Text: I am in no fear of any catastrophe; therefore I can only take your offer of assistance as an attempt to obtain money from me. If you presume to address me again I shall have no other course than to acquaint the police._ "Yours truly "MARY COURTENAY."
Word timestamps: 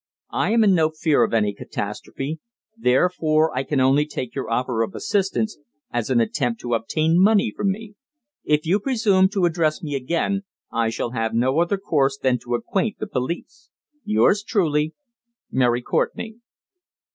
I 0.33 0.49
am 0.51 0.63
in 0.63 0.73
no 0.73 0.89
fear 0.89 1.21
of 1.23 1.31
any 1.31 1.53
catastrophe; 1.53 2.39
therefore 2.75 3.55
I 3.55 3.61
can 3.61 3.79
only 3.79 4.07
take 4.07 4.33
your 4.33 4.49
offer 4.49 4.81
of 4.81 4.95
assistance 4.95 5.59
as 5.91 6.09
an 6.09 6.19
attempt 6.19 6.59
to 6.61 6.73
obtain 6.73 7.21
money 7.21 7.53
from 7.55 7.69
me. 7.69 7.93
If 8.43 8.65
you 8.65 8.79
presume 8.79 9.29
to 9.29 9.45
address 9.45 9.83
me 9.83 9.93
again 9.93 10.41
I 10.71 10.89
shall 10.89 11.11
have 11.11 11.35
no 11.35 11.59
other 11.59 11.77
course 11.77 12.17
than 12.17 12.39
to 12.39 12.55
acquaint 12.55 12.97
the 12.97 13.05
police._ 13.05 13.69
"Yours 14.03 14.41
truly 14.41 14.95
"MARY 15.51 15.83
COURTENAY." 15.83 16.37